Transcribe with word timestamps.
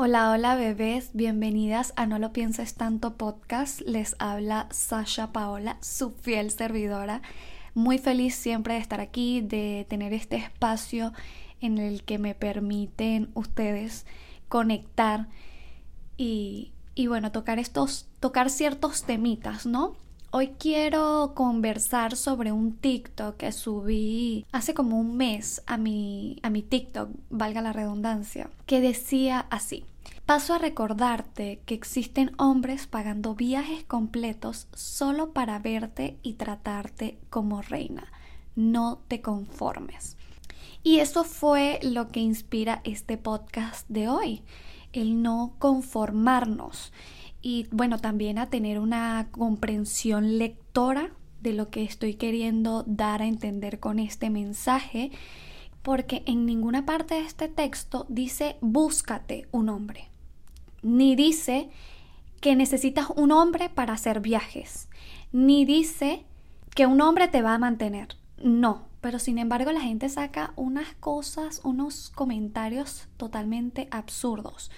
Hola, 0.00 0.30
hola 0.30 0.54
bebés, 0.54 1.10
bienvenidas 1.12 1.92
a 1.96 2.06
No 2.06 2.20
lo 2.20 2.32
pienses 2.32 2.74
tanto 2.74 3.16
podcast. 3.16 3.80
Les 3.80 4.14
habla 4.20 4.68
Sasha 4.70 5.32
Paola, 5.32 5.76
su 5.80 6.12
fiel 6.12 6.52
servidora. 6.52 7.20
Muy 7.74 7.98
feliz 7.98 8.36
siempre 8.36 8.74
de 8.74 8.80
estar 8.80 9.00
aquí, 9.00 9.40
de 9.40 9.86
tener 9.88 10.12
este 10.12 10.36
espacio 10.36 11.12
en 11.60 11.78
el 11.78 12.04
que 12.04 12.18
me 12.18 12.36
permiten 12.36 13.32
ustedes 13.34 14.06
conectar 14.48 15.26
y, 16.16 16.70
y 16.94 17.08
bueno, 17.08 17.32
tocar 17.32 17.58
estos, 17.58 18.06
tocar 18.20 18.50
ciertos 18.50 19.02
temitas, 19.02 19.66
¿no? 19.66 19.96
Hoy 20.30 20.48
quiero 20.58 21.32
conversar 21.34 22.14
sobre 22.14 22.52
un 22.52 22.76
TikTok 22.76 23.38
que 23.38 23.50
subí 23.50 24.44
hace 24.52 24.74
como 24.74 25.00
un 25.00 25.16
mes 25.16 25.62
a 25.66 25.78
mi, 25.78 26.38
a 26.42 26.50
mi 26.50 26.60
TikTok, 26.60 27.08
valga 27.30 27.62
la 27.62 27.72
redundancia, 27.72 28.50
que 28.66 28.82
decía 28.82 29.46
así. 29.48 29.86
Paso 30.26 30.52
a 30.52 30.58
recordarte 30.58 31.62
que 31.64 31.72
existen 31.72 32.32
hombres 32.36 32.86
pagando 32.86 33.34
viajes 33.34 33.84
completos 33.84 34.68
solo 34.74 35.32
para 35.32 35.58
verte 35.60 36.18
y 36.22 36.34
tratarte 36.34 37.18
como 37.30 37.62
reina. 37.62 38.12
No 38.54 39.00
te 39.08 39.22
conformes. 39.22 40.18
Y 40.82 40.98
eso 40.98 41.24
fue 41.24 41.80
lo 41.82 42.08
que 42.08 42.20
inspira 42.20 42.82
este 42.84 43.16
podcast 43.16 43.88
de 43.88 44.10
hoy, 44.10 44.42
el 44.92 45.22
no 45.22 45.54
conformarnos 45.58 46.92
y 47.48 47.66
bueno, 47.70 47.98
también 47.98 48.36
a 48.36 48.50
tener 48.50 48.78
una 48.78 49.28
comprensión 49.30 50.36
lectora 50.36 51.12
de 51.40 51.54
lo 51.54 51.70
que 51.70 51.82
estoy 51.82 52.12
queriendo 52.12 52.84
dar 52.86 53.22
a 53.22 53.26
entender 53.26 53.80
con 53.80 53.98
este 53.98 54.28
mensaje, 54.28 55.12
porque 55.80 56.22
en 56.26 56.44
ninguna 56.44 56.84
parte 56.84 57.14
de 57.14 57.22
este 57.22 57.48
texto 57.48 58.04
dice 58.10 58.58
búscate 58.60 59.48
un 59.50 59.70
hombre, 59.70 60.10
ni 60.82 61.16
dice 61.16 61.70
que 62.42 62.54
necesitas 62.54 63.06
un 63.16 63.32
hombre 63.32 63.70
para 63.70 63.94
hacer 63.94 64.20
viajes, 64.20 64.90
ni 65.32 65.64
dice 65.64 66.26
que 66.74 66.84
un 66.84 67.00
hombre 67.00 67.28
te 67.28 67.40
va 67.40 67.54
a 67.54 67.58
mantener. 67.58 68.08
No, 68.42 68.82
pero 69.00 69.18
sin 69.18 69.38
embargo 69.38 69.72
la 69.72 69.80
gente 69.80 70.10
saca 70.10 70.52
unas 70.54 70.92
cosas, 71.00 71.62
unos 71.64 72.10
comentarios 72.10 73.08
totalmente 73.16 73.88
absurdos. 73.90 74.70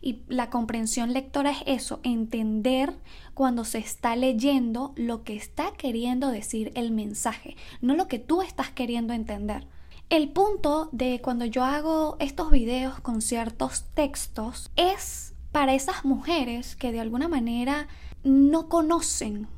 Y 0.00 0.22
la 0.28 0.48
comprensión 0.50 1.12
lectora 1.12 1.50
es 1.50 1.62
eso, 1.66 2.00
entender 2.02 2.94
cuando 3.34 3.64
se 3.64 3.78
está 3.78 4.14
leyendo 4.16 4.92
lo 4.96 5.24
que 5.24 5.34
está 5.34 5.72
queriendo 5.72 6.28
decir 6.28 6.72
el 6.74 6.92
mensaje, 6.92 7.56
no 7.80 7.96
lo 7.96 8.06
que 8.08 8.18
tú 8.18 8.42
estás 8.42 8.70
queriendo 8.70 9.12
entender. 9.12 9.66
El 10.10 10.30
punto 10.30 10.88
de 10.92 11.20
cuando 11.20 11.44
yo 11.44 11.64
hago 11.64 12.16
estos 12.18 12.50
videos 12.50 13.00
con 13.00 13.20
ciertos 13.20 13.84
textos 13.94 14.70
es 14.76 15.34
para 15.52 15.74
esas 15.74 16.04
mujeres 16.04 16.76
que 16.76 16.92
de 16.92 17.00
alguna 17.00 17.28
manera 17.28 17.88
no 18.22 18.68
conocen 18.68 19.48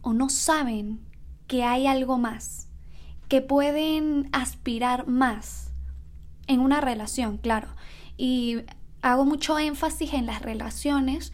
o 0.00 0.12
no 0.12 0.28
saben 0.28 1.00
que 1.46 1.64
hay 1.64 1.86
algo 1.86 2.16
más, 2.18 2.68
que 3.28 3.42
pueden 3.42 4.28
aspirar 4.32 5.06
más 5.08 5.72
en 6.46 6.60
una 6.60 6.80
relación, 6.80 7.38
claro. 7.38 7.68
Y 8.16 8.58
hago 9.02 9.24
mucho 9.24 9.58
énfasis 9.58 10.14
en 10.14 10.26
las 10.26 10.42
relaciones 10.42 11.32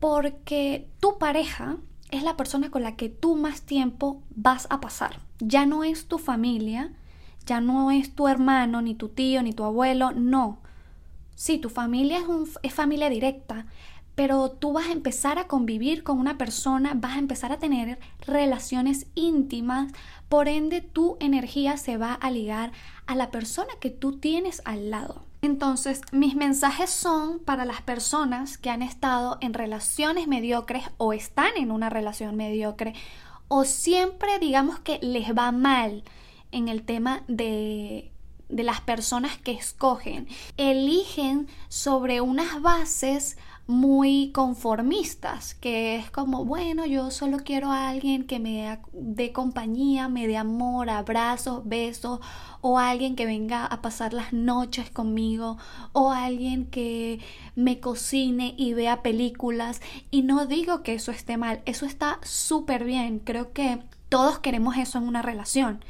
porque 0.00 0.88
tu 1.00 1.18
pareja 1.18 1.78
es 2.10 2.22
la 2.22 2.36
persona 2.36 2.70
con 2.70 2.82
la 2.82 2.96
que 2.96 3.08
tú 3.08 3.36
más 3.36 3.62
tiempo 3.62 4.22
vas 4.34 4.66
a 4.70 4.80
pasar. 4.80 5.20
Ya 5.38 5.64
no 5.66 5.84
es 5.84 6.06
tu 6.06 6.18
familia, 6.18 6.92
ya 7.46 7.60
no 7.60 7.90
es 7.90 8.14
tu 8.14 8.28
hermano, 8.28 8.82
ni 8.82 8.94
tu 8.94 9.08
tío, 9.08 9.42
ni 9.42 9.52
tu 9.52 9.64
abuelo, 9.64 10.12
no. 10.12 10.58
Sí, 11.34 11.58
tu 11.58 11.70
familia 11.70 12.20
es, 12.62 12.74
familia 12.74 13.08
directa, 13.08 13.66
pero 14.14 14.50
tú 14.50 14.72
vas 14.72 14.88
a 14.88 14.92
empezar 14.92 15.38
a 15.38 15.46
convivir 15.46 16.02
con 16.02 16.18
una 16.18 16.36
persona, 16.36 16.92
vas 16.94 17.16
a 17.16 17.18
empezar 17.18 17.50
a 17.50 17.58
tener 17.58 17.98
relaciones 18.26 19.06
íntimas, 19.14 19.92
por 20.28 20.48
ende 20.48 20.82
tu 20.82 21.16
energía 21.20 21.76
se 21.76 21.96
va 21.96 22.12
a 22.12 22.30
ligar 22.30 22.72
a 23.06 23.14
la 23.14 23.30
persona 23.30 23.72
que 23.80 23.90
tú 23.90 24.18
tienes 24.18 24.60
al 24.64 24.90
lado. 24.90 25.24
Entonces, 25.44 26.02
mis 26.12 26.36
mensajes 26.36 26.88
son 26.88 27.40
para 27.40 27.64
las 27.64 27.82
personas 27.82 28.58
que 28.58 28.70
han 28.70 28.80
estado 28.80 29.38
en 29.40 29.54
relaciones 29.54 30.28
mediocres 30.28 30.84
o 30.98 31.12
están 31.12 31.56
en 31.56 31.72
una 31.72 31.90
relación 31.90 32.36
mediocre 32.36 32.94
o 33.48 33.64
siempre 33.64 34.38
digamos 34.38 34.78
que 34.78 35.00
les 35.02 35.36
va 35.36 35.50
mal 35.50 36.04
en 36.52 36.68
el 36.68 36.84
tema 36.84 37.24
de, 37.26 38.11
de 38.52 38.62
las 38.62 38.80
personas 38.80 39.38
que 39.38 39.52
escogen. 39.52 40.28
Eligen 40.56 41.48
sobre 41.68 42.20
unas 42.20 42.62
bases 42.62 43.36
muy 43.66 44.32
conformistas, 44.32 45.54
que 45.54 45.96
es 45.96 46.10
como, 46.10 46.44
bueno, 46.44 46.84
yo 46.84 47.10
solo 47.10 47.38
quiero 47.38 47.70
a 47.70 47.88
alguien 47.88 48.24
que 48.24 48.38
me 48.38 48.78
dé 48.92 49.32
compañía, 49.32 50.08
me 50.08 50.26
dé 50.26 50.36
amor, 50.36 50.90
abrazos, 50.90 51.66
besos, 51.66 52.20
o 52.60 52.78
alguien 52.78 53.16
que 53.16 53.24
venga 53.24 53.64
a 53.64 53.80
pasar 53.80 54.12
las 54.12 54.32
noches 54.32 54.90
conmigo, 54.90 55.58
o 55.92 56.10
alguien 56.10 56.66
que 56.66 57.20
me 57.54 57.80
cocine 57.80 58.54
y 58.56 58.74
vea 58.74 59.02
películas. 59.02 59.80
Y 60.10 60.22
no 60.22 60.46
digo 60.46 60.82
que 60.82 60.94
eso 60.94 61.10
esté 61.10 61.36
mal, 61.36 61.62
eso 61.64 61.86
está 61.86 62.18
súper 62.22 62.84
bien, 62.84 63.20
creo 63.20 63.52
que 63.52 63.78
todos 64.08 64.40
queremos 64.40 64.76
eso 64.76 64.98
en 64.98 65.04
una 65.04 65.22
relación. 65.22 65.82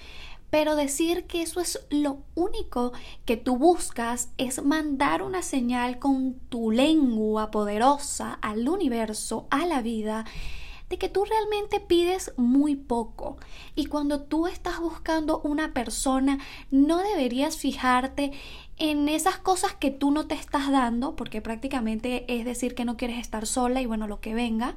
Pero 0.53 0.77
decir 0.77 1.25
que 1.25 1.41
eso 1.41 1.61
es 1.61 1.81
lo 1.89 2.19
único 2.35 2.93
que 3.25 3.39
tú 3.39 3.57
buscas 3.57 4.29
es 4.37 4.63
mandar 4.63 5.23
una 5.23 5.41
señal 5.41 5.99
con 5.99 6.35
tu 6.51 6.71
lengua 6.71 7.51
poderosa 7.51 8.35
al 8.43 8.69
universo, 8.69 9.47
a 9.49 9.65
la 9.65 9.81
vida, 9.81 10.27
de 10.91 10.99
que 10.99 11.09
tú 11.09 11.25
realmente 11.25 11.81
pides 11.81 12.35
muy 12.37 12.77
poco. 12.77 13.39
Y 13.75 13.87
cuando 13.87 14.25
tú 14.25 14.47
estás 14.47 14.79
buscando 14.79 15.41
una 15.41 15.73
persona, 15.73 16.39
no 16.71 16.99
deberías 16.99 17.57
fijarte 17.57 18.33
en 18.77 19.09
esas 19.09 19.39
cosas 19.39 19.73
que 19.73 19.91
tú 19.91 20.11
no 20.11 20.27
te 20.27 20.35
estás 20.35 20.71
dando, 20.71 21.17
porque 21.17 21.41
prácticamente 21.41 22.27
es 22.29 22.45
decir 22.45 22.75
que 22.75 22.85
no 22.85 22.99
quieres 22.99 23.19
estar 23.21 23.47
sola 23.47 23.81
y 23.81 23.87
bueno, 23.87 24.07
lo 24.07 24.21
que 24.21 24.35
venga, 24.35 24.77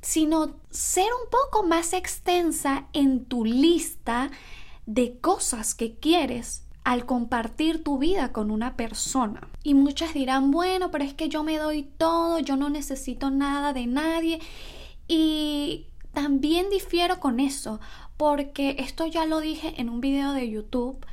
sino 0.00 0.56
ser 0.70 1.06
un 1.22 1.30
poco 1.30 1.62
más 1.64 1.92
extensa 1.92 2.88
en 2.92 3.24
tu 3.24 3.44
lista 3.44 4.32
de 4.86 5.18
cosas 5.18 5.74
que 5.74 5.94
quieres 5.94 6.64
al 6.84 7.06
compartir 7.06 7.84
tu 7.84 7.98
vida 7.98 8.32
con 8.32 8.50
una 8.50 8.76
persona. 8.76 9.48
Y 9.62 9.74
muchas 9.74 10.14
dirán, 10.14 10.50
bueno, 10.50 10.90
pero 10.90 11.04
es 11.04 11.14
que 11.14 11.28
yo 11.28 11.44
me 11.44 11.58
doy 11.58 11.84
todo, 11.84 12.40
yo 12.40 12.56
no 12.56 12.70
necesito 12.70 13.30
nada 13.30 13.72
de 13.72 13.86
nadie. 13.86 14.40
Y 15.06 15.86
también 16.12 16.70
difiero 16.70 17.20
con 17.20 17.38
eso, 17.38 17.80
porque 18.16 18.76
esto 18.78 19.06
ya 19.06 19.26
lo 19.26 19.40
dije 19.40 19.74
en 19.80 19.88
un 19.88 20.00
video 20.00 20.32
de 20.32 20.50
YouTube, 20.50 21.04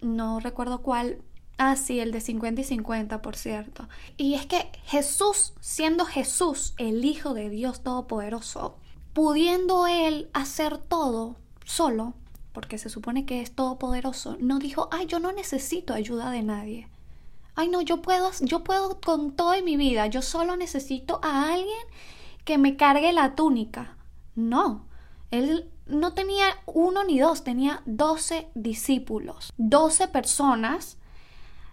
no 0.00 0.40
recuerdo 0.40 0.82
cuál. 0.82 1.18
Ah, 1.56 1.76
sí, 1.76 2.00
el 2.00 2.10
de 2.10 2.20
50 2.20 2.62
y 2.62 2.64
50, 2.64 3.22
por 3.22 3.36
cierto. 3.36 3.88
Y 4.16 4.34
es 4.34 4.44
que 4.46 4.72
Jesús, 4.86 5.52
siendo 5.60 6.04
Jesús 6.04 6.74
el 6.78 7.04
Hijo 7.04 7.32
de 7.32 7.48
Dios 7.48 7.84
Todopoderoso, 7.84 8.76
pudiendo 9.12 9.86
Él 9.86 10.28
hacer 10.32 10.78
todo 10.78 11.36
solo, 11.64 12.14
porque 12.54 12.78
se 12.78 12.88
supone 12.88 13.26
que 13.26 13.42
es 13.42 13.52
todopoderoso, 13.54 14.36
no 14.38 14.60
dijo, 14.60 14.88
ay, 14.92 15.06
yo 15.06 15.18
no 15.18 15.32
necesito 15.32 15.92
ayuda 15.92 16.30
de 16.30 16.42
nadie. 16.44 16.88
Ay, 17.56 17.68
no, 17.68 17.80
yo 17.82 18.00
puedo, 18.00 18.30
yo 18.40 18.62
puedo 18.62 19.00
con 19.00 19.32
todo 19.32 19.54
en 19.54 19.64
mi 19.64 19.76
vida, 19.76 20.06
yo 20.06 20.22
solo 20.22 20.56
necesito 20.56 21.18
a 21.24 21.52
alguien 21.52 21.84
que 22.44 22.56
me 22.56 22.76
cargue 22.76 23.12
la 23.12 23.34
túnica. 23.34 23.96
No, 24.36 24.86
él 25.32 25.68
no 25.86 26.14
tenía 26.14 26.46
uno 26.64 27.02
ni 27.02 27.18
dos, 27.18 27.42
tenía 27.42 27.82
doce 27.86 28.48
discípulos, 28.54 29.52
doce 29.56 30.06
personas, 30.06 30.96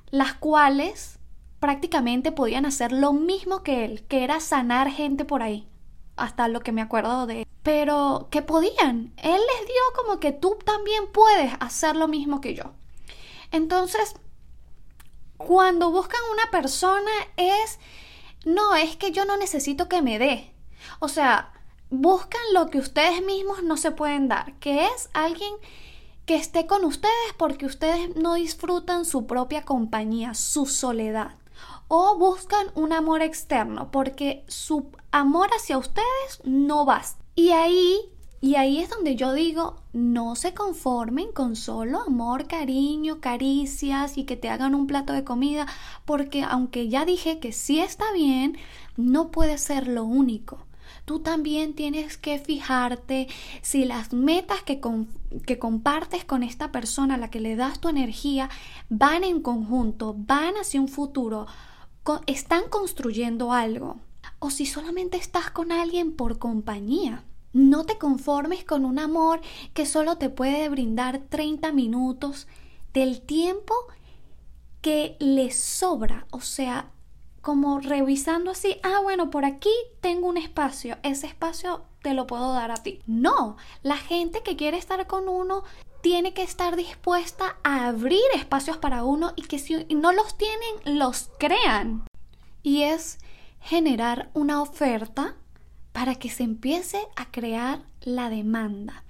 las 0.10 0.34
cuales 0.34 1.20
prácticamente 1.60 2.32
podían 2.32 2.66
hacer 2.66 2.92
lo 2.92 3.14
mismo 3.14 3.62
que 3.62 3.86
él, 3.86 4.04
que 4.08 4.24
era 4.24 4.40
sanar 4.40 4.90
gente 4.90 5.26
por 5.26 5.44
ahí, 5.44 5.68
hasta 6.16 6.48
lo 6.48 6.62
que 6.62 6.72
me 6.72 6.82
acuerdo 6.82 7.26
de 7.26 7.48
pero 7.64 8.28
que 8.32 8.42
podían. 8.42 9.14
Él 9.18 9.40
les 9.40 9.68
dio 9.68 9.82
como 9.96 10.20
que 10.20 10.32
tú 10.32 10.58
también 10.66 11.12
puedes 11.12 11.54
hacer 11.60 11.96
lo 11.96 12.08
mismo 12.08 12.42
que 12.42 12.56
yo. 12.56 12.72
Entonces, 13.52 14.16
cuando 15.38 15.92
buscan 15.92 16.22
una 16.34 16.50
persona 16.52 17.12
es, 17.38 17.80
no, 18.46 18.76
es 18.76 18.96
que 18.96 19.12
yo 19.12 19.26
no 19.26 19.38
necesito 19.38 19.88
que 19.90 20.02
me 20.02 20.18
dé. 20.18 20.54
O 21.00 21.08
sea, 21.08 21.54
buscan 21.90 22.42
lo 22.54 22.68
que 22.70 22.80
ustedes 22.80 23.24
mismos 23.24 23.64
no 23.64 23.78
se 23.78 23.92
pueden 23.92 24.28
dar, 24.28 24.54
que 24.60 24.86
es 24.86 25.10
alguien 25.14 25.54
que 26.26 26.36
esté 26.36 26.66
con 26.66 26.86
ustedes 26.86 27.34
porque 27.38 27.66
ustedes 27.66 28.16
no 28.16 28.36
disfrutan 28.36 29.06
su 29.06 29.28
propia 29.28 29.64
compañía, 29.64 30.34
su 30.34 30.66
soledad. 30.66 31.41
O 31.94 32.18
buscan 32.18 32.68
un 32.76 32.94
amor 32.94 33.22
externo 33.22 33.92
porque 33.92 34.46
su 34.48 34.92
amor 35.12 35.50
hacia 35.54 35.78
ustedes 35.78 36.40
no 36.46 36.86
basta. 36.86 37.22
Y 37.36 37.50
ahí 37.50 38.00
Y 38.40 38.56
ahí 38.56 38.80
es 38.80 38.90
donde 38.90 39.18
yo 39.18 39.34
digo, 39.34 39.76
no 39.92 40.38
se 40.38 40.54
conformen 40.54 41.34
con 41.34 41.58
solo 41.58 42.02
amor, 42.02 42.48
cariño, 42.48 43.20
caricias 43.20 44.18
y 44.18 44.24
que 44.24 44.38
te 44.38 44.48
hagan 44.48 44.74
un 44.74 44.88
plato 44.88 45.12
de 45.12 45.26
comida, 45.26 45.68
porque 46.06 46.44
aunque 46.44 46.88
ya 46.88 47.04
dije 47.04 47.40
que 47.40 47.52
sí 47.52 47.82
está 47.82 48.06
bien, 48.14 48.58
no 48.96 49.30
puede 49.30 49.58
ser 49.58 49.88
lo 49.90 50.06
único. 50.06 50.60
Tú 51.06 51.20
también 51.20 51.74
tienes 51.76 52.18
que 52.18 52.40
fijarte 52.40 53.28
si 53.62 53.86
las 53.86 54.14
metas 54.14 54.64
que, 54.64 54.80
que 55.46 55.60
compartes 55.60 56.24
con 56.24 56.42
esta 56.42 56.72
persona 56.72 57.16
a 57.16 57.18
la 57.18 57.30
que 57.30 57.42
le 57.42 57.56
das 57.56 57.80
tu 57.80 57.90
energía 57.90 58.50
van 58.90 59.24
en 59.24 59.42
conjunto, 59.42 60.16
van 60.18 60.56
hacia 60.56 60.82
un 60.82 60.88
futuro, 60.88 61.48
están 62.26 62.64
construyendo 62.70 63.52
algo. 63.52 63.98
O 64.40 64.50
si 64.50 64.66
solamente 64.66 65.18
estás 65.18 65.52
con 65.52 65.72
alguien 65.72 66.14
por 66.14 66.40
compañía. 66.40 67.24
No 67.54 67.86
te 67.86 67.98
conformes 67.98 68.64
con 68.64 68.86
un 68.86 68.98
amor 68.98 69.42
que 69.74 69.86
solo 69.86 70.18
te 70.18 70.30
puede 70.30 70.70
brindar 70.70 71.20
30 71.30 71.72
minutos 71.74 72.48
del 72.94 73.22
tiempo 73.22 73.74
que 74.82 75.18
le 75.20 75.52
sobra. 75.52 76.28
O 76.32 76.40
sea, 76.40 76.92
como 77.42 77.80
revisando 77.80 78.52
así, 78.52 78.78
ah, 78.84 79.00
bueno, 79.04 79.30
por 79.30 79.46
aquí 79.46 79.74
tengo 80.00 80.28
un 80.28 80.38
espacio, 80.38 80.98
ese 81.04 81.28
espacio 81.28 81.84
te 82.02 82.14
lo 82.14 82.28
puedo 82.28 82.54
dar 82.54 82.72
a 82.72 82.78
ti. 82.78 83.00
No, 83.06 83.58
la 83.84 83.98
gente 83.98 84.42
que 84.44 84.56
quiere 84.56 84.78
estar 84.78 85.06
con 85.08 85.28
uno 85.28 85.64
tiene 86.02 86.34
que 86.34 86.44
estar 86.44 86.76
dispuesta 86.76 87.58
a 87.64 87.88
abrir 87.88 88.22
espacios 88.36 88.78
para 88.78 89.04
uno 89.04 89.34
y 89.36 89.44
que 89.44 89.60
si 89.60 89.86
no 89.94 90.12
los 90.12 90.38
tienen, 90.38 90.98
los 90.98 91.30
crean. 91.38 92.04
Y 92.64 92.84
es 92.84 93.20
generar 93.60 94.30
una 94.34 94.62
oferta 94.62 95.36
para 95.92 96.16
que 96.16 96.30
se 96.30 96.44
empiece 96.44 97.00
a 97.16 97.32
crear 97.32 97.84
la 98.02 98.30
demanda. 98.30 99.04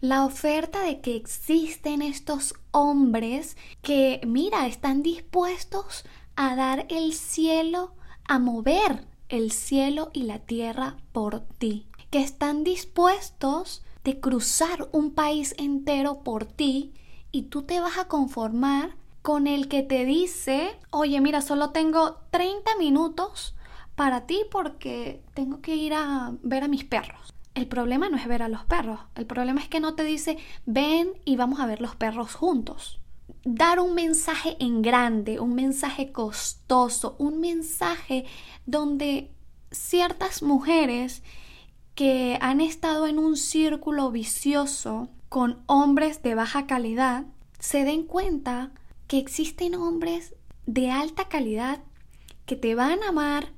La 0.00 0.24
oferta 0.24 0.82
de 0.82 1.00
que 1.00 1.16
existen 1.16 2.02
estos 2.02 2.54
hombres 2.70 3.56
que, 3.80 4.20
mira, 4.26 4.66
están 4.66 5.02
dispuestos 5.02 6.04
a 6.36 6.54
dar 6.54 6.86
el 6.90 7.14
cielo, 7.14 7.94
a 8.28 8.38
mover 8.38 9.06
el 9.28 9.52
cielo 9.52 10.10
y 10.12 10.24
la 10.24 10.40
tierra 10.40 10.96
por 11.12 11.40
ti, 11.58 11.86
que 12.10 12.20
están 12.20 12.62
dispuestos 12.62 13.82
de 14.06 14.20
cruzar 14.20 14.88
un 14.92 15.10
país 15.10 15.52
entero 15.58 16.22
por 16.22 16.44
ti 16.44 16.94
y 17.32 17.42
tú 17.42 17.62
te 17.62 17.80
vas 17.80 17.98
a 17.98 18.06
conformar 18.06 18.94
con 19.20 19.48
el 19.48 19.66
que 19.66 19.82
te 19.82 20.04
dice, 20.04 20.78
oye, 20.90 21.20
mira, 21.20 21.40
solo 21.40 21.70
tengo 21.70 22.18
30 22.30 22.76
minutos 22.78 23.56
para 23.96 24.24
ti 24.24 24.42
porque 24.52 25.24
tengo 25.34 25.60
que 25.60 25.74
ir 25.74 25.92
a 25.92 26.34
ver 26.44 26.62
a 26.62 26.68
mis 26.68 26.84
perros. 26.84 27.34
El 27.54 27.66
problema 27.66 28.08
no 28.08 28.16
es 28.16 28.28
ver 28.28 28.44
a 28.44 28.48
los 28.48 28.64
perros, 28.64 29.00
el 29.16 29.26
problema 29.26 29.60
es 29.60 29.66
que 29.66 29.80
no 29.80 29.96
te 29.96 30.04
dice 30.04 30.38
ven 30.66 31.14
y 31.24 31.34
vamos 31.34 31.58
a 31.58 31.66
ver 31.66 31.80
los 31.80 31.96
perros 31.96 32.36
juntos. 32.36 33.00
Dar 33.42 33.80
un 33.80 33.94
mensaje 33.94 34.56
en 34.60 34.82
grande, 34.82 35.40
un 35.40 35.56
mensaje 35.56 36.12
costoso, 36.12 37.16
un 37.18 37.40
mensaje 37.40 38.24
donde 38.66 39.32
ciertas 39.72 40.44
mujeres 40.44 41.24
que 41.96 42.38
han 42.40 42.60
estado 42.60 43.08
en 43.08 43.18
un 43.18 43.36
círculo 43.36 44.12
vicioso 44.12 45.08
con 45.28 45.64
hombres 45.66 46.22
de 46.22 46.36
baja 46.36 46.68
calidad 46.68 47.24
se 47.58 47.82
den 47.82 48.04
cuenta 48.04 48.70
que 49.08 49.18
existen 49.18 49.74
hombres 49.74 50.36
de 50.66 50.92
alta 50.92 51.28
calidad 51.28 51.80
que 52.44 52.54
te 52.54 52.76
van 52.76 53.02
a 53.02 53.08
amar, 53.08 53.48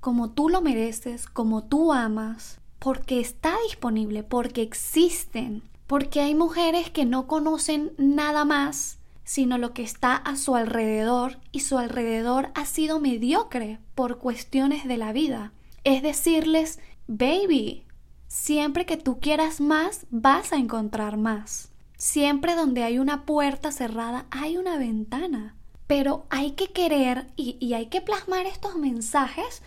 como 0.00 0.30
tú 0.30 0.48
lo 0.48 0.62
mereces, 0.62 1.26
como 1.26 1.64
tú 1.64 1.92
amas, 1.92 2.60
porque 2.78 3.20
está 3.20 3.54
disponible, 3.66 4.22
porque 4.22 4.62
existen, 4.62 5.62
porque 5.86 6.20
hay 6.20 6.34
mujeres 6.34 6.88
que 6.88 7.04
no 7.04 7.26
conocen 7.26 7.92
nada 7.98 8.46
más 8.46 8.98
sino 9.24 9.56
lo 9.58 9.72
que 9.72 9.82
está 9.82 10.16
a 10.16 10.36
su 10.36 10.54
alrededor 10.54 11.38
y 11.52 11.60
su 11.60 11.78
alrededor 11.78 12.50
ha 12.54 12.66
sido 12.66 13.00
mediocre 13.00 13.78
por 13.94 14.18
cuestiones 14.18 14.86
de 14.86 14.96
la 14.96 15.12
vida. 15.12 15.52
Es 15.84 16.02
decirles, 16.02 16.80
baby, 17.06 17.86
siempre 18.28 18.86
que 18.86 18.96
tú 18.96 19.20
quieras 19.20 19.60
más, 19.60 20.06
vas 20.10 20.52
a 20.52 20.56
encontrar 20.56 21.16
más. 21.16 21.70
Siempre 21.96 22.54
donde 22.54 22.82
hay 22.82 22.98
una 22.98 23.24
puerta 23.24 23.72
cerrada, 23.72 24.26
hay 24.30 24.56
una 24.56 24.76
ventana. 24.78 25.56
Pero 25.86 26.26
hay 26.30 26.52
que 26.52 26.68
querer 26.68 27.26
y, 27.36 27.56
y 27.60 27.74
hay 27.74 27.86
que 27.86 28.00
plasmar 28.00 28.46
estos 28.46 28.76
mensajes 28.76 29.62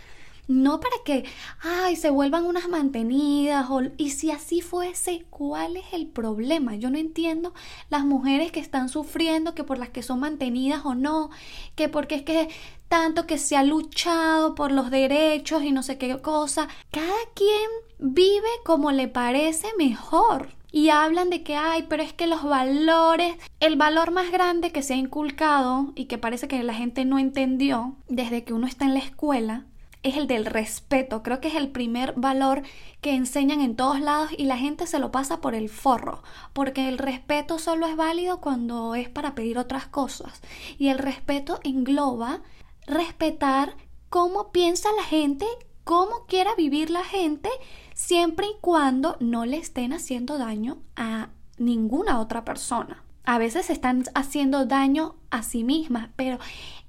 no 0.47 0.79
para 0.79 0.95
que, 1.03 1.25
ay, 1.61 1.95
se 1.95 2.09
vuelvan 2.09 2.45
unas 2.45 2.67
mantenidas, 2.69 3.69
o, 3.69 3.81
y 3.97 4.11
si 4.11 4.31
así 4.31 4.61
fuese, 4.61 5.25
¿cuál 5.29 5.77
es 5.77 5.85
el 5.93 6.07
problema? 6.07 6.75
Yo 6.75 6.89
no 6.89 6.97
entiendo 6.97 7.53
las 7.89 8.05
mujeres 8.05 8.51
que 8.51 8.59
están 8.59 8.89
sufriendo, 8.89 9.55
que 9.55 9.63
por 9.63 9.77
las 9.77 9.89
que 9.89 10.03
son 10.03 10.19
mantenidas 10.19 10.85
o 10.85 10.95
no, 10.95 11.29
que 11.75 11.89
porque 11.89 12.15
es 12.15 12.23
que 12.23 12.49
tanto 12.87 13.25
que 13.25 13.37
se 13.37 13.57
ha 13.57 13.63
luchado 13.63 14.55
por 14.55 14.71
los 14.71 14.91
derechos 14.91 15.63
y 15.63 15.71
no 15.71 15.83
sé 15.83 15.97
qué 15.97 16.17
cosa, 16.21 16.67
cada 16.91 17.11
quien 17.33 17.69
vive 17.99 18.47
como 18.63 18.91
le 18.91 19.07
parece 19.07 19.67
mejor. 19.77 20.49
Y 20.71 20.89
hablan 20.89 21.29
de 21.29 21.41
que, 21.41 21.55
ay, 21.55 21.85
pero 21.87 22.03
es 22.03 22.11
que 22.11 22.27
los 22.27 22.43
valores, 22.43 23.37
el 23.61 23.77
valor 23.77 24.11
más 24.11 24.29
grande 24.29 24.73
que 24.73 24.81
se 24.81 24.93
ha 24.93 24.97
inculcado 24.97 25.93
y 25.95 26.05
que 26.05 26.17
parece 26.17 26.49
que 26.49 26.61
la 26.63 26.73
gente 26.73 27.05
no 27.05 27.17
entendió 27.17 27.95
desde 28.09 28.43
que 28.43 28.51
uno 28.51 28.67
está 28.67 28.83
en 28.83 28.93
la 28.93 28.99
escuela, 28.99 29.65
es 30.05 30.17
el 30.17 30.27
del 30.27 30.45
respeto. 30.45 31.23
Creo 31.23 31.41
que 31.41 31.47
es 31.47 31.55
el 31.55 31.69
primer 31.69 32.13
valor 32.15 32.61
que 33.01 33.15
enseñan 33.15 33.59
en 33.59 33.75
todos 33.75 33.99
lados 33.99 34.29
y 34.37 34.45
la 34.45 34.55
gente 34.55 34.85
se 34.85 34.99
lo 34.99 35.11
pasa 35.11 35.41
por 35.41 35.55
el 35.55 35.67
forro, 35.67 36.21
porque 36.53 36.87
el 36.87 36.99
respeto 36.99 37.57
solo 37.57 37.87
es 37.87 37.95
válido 37.95 38.39
cuando 38.39 38.93
es 38.93 39.09
para 39.09 39.33
pedir 39.33 39.57
otras 39.57 39.87
cosas. 39.87 40.41
Y 40.77 40.89
el 40.89 40.99
respeto 40.99 41.59
engloba 41.63 42.43
respetar 42.85 43.75
cómo 44.09 44.51
piensa 44.51 44.89
la 44.95 45.03
gente, 45.03 45.47
cómo 45.83 46.27
quiera 46.27 46.53
vivir 46.53 46.91
la 46.91 47.03
gente, 47.03 47.49
siempre 47.95 48.45
y 48.45 48.59
cuando 48.61 49.17
no 49.19 49.45
le 49.45 49.57
estén 49.57 49.91
haciendo 49.91 50.37
daño 50.37 50.83
a 50.95 51.29
ninguna 51.57 52.19
otra 52.19 52.45
persona. 52.45 53.03
A 53.23 53.39
veces 53.39 53.71
están 53.71 54.03
haciendo 54.13 54.67
daño 54.67 55.15
a 55.31 55.41
sí 55.41 55.63
mismas, 55.63 56.09
pero 56.15 56.37